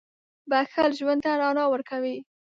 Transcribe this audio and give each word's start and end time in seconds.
•بښل 0.49 0.91
ژوند 0.99 1.21
ته 1.25 1.31
رڼا 1.41 1.65
ورکوي. 1.69 2.17